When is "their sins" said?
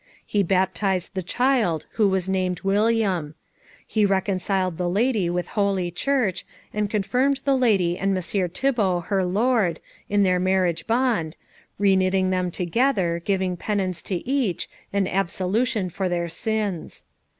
16.09-17.03